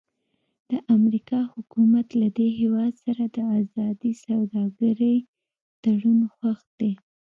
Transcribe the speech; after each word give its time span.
د 0.69 0.71
امریکا 0.95 1.39
حکومت 1.53 2.07
له 2.21 2.27
دې 2.37 2.47
هېواد 2.59 2.93
سره 3.05 3.23
د 3.35 3.37
ازادې 3.59 4.11
سوداګرۍ 4.25 5.17
تړون 5.81 6.19
خوښ 6.35 6.59
دی. 6.79 6.91